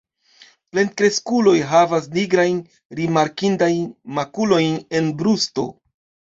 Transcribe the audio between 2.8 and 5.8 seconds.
rimarkindajn makulojn en brusto.